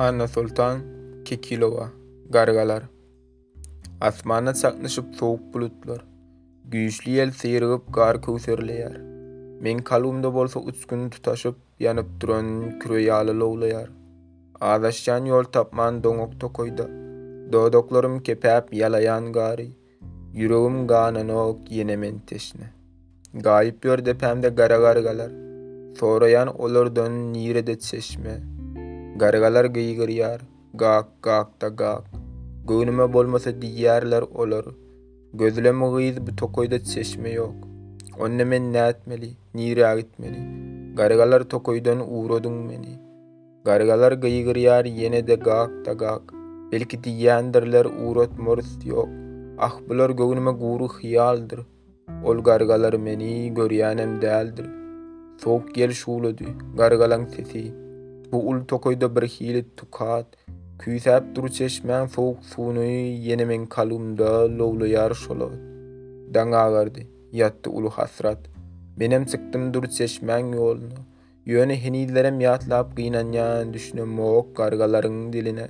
[0.00, 0.78] Anna Sultan
[1.24, 1.88] ki kilova
[2.30, 2.82] gargalar.
[4.00, 6.00] Asmana saknaşyp soğuk bulutlar.
[6.72, 8.96] Güýüşli ýel seyryp gar küsürler.
[9.62, 13.90] Ming kalumda bolsa 3 güni tutaşyp yanyp duran kuro ýaly lowlar.
[14.60, 16.86] Adas jan ýol tapman donguktokoyda.
[17.52, 19.68] Dağdoklarym kepep yalayan gary.
[20.34, 22.66] Ýüregim gananok ýenem entesini.
[23.34, 25.32] Gaip ýörde pemde garagalar geler.
[26.02, 28.40] Sooraýan olar döňen ýerde çeşme.
[29.16, 30.40] Gargalar gıygır yar,
[30.74, 32.02] gak gak da gak.
[32.68, 34.64] Gönüme bolmasa diyarlar olur.
[35.34, 37.54] Gözleme gıyız bu tokoyda çeşme yok.
[38.20, 40.38] Onne men ne etmeli, nire gitmeli.
[40.96, 42.98] Gargalar tokoydan uğradın meni.
[43.64, 46.22] Gargalar gıygır yar yene de gak da gak.
[46.72, 49.08] Belki diyendirler uğrat morus yok.
[49.58, 51.60] Ah bular gönüme guru hiyaldır.
[52.24, 54.66] Ol gargalar meni görüyanem deldir.
[55.42, 56.44] Soğuk gel şuladı,
[56.76, 57.83] gargalan sesi.
[58.34, 60.26] bu ul tokoyda bir hili tukat,
[60.82, 65.52] küysäp dur çeşmän sowuk suwuny ýene kalumda lowly ýarş bolup.
[66.34, 67.02] Daňa gardy,
[67.40, 68.40] ýatdy ulu hasrat.
[68.96, 70.98] Menem çykdym dur çeşmän ýolny.
[71.52, 75.68] Ýöne henidlerim ýatlap gynanýan düşnüm mok gargalaryň diline.